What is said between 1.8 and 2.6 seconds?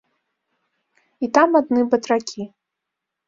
батракі.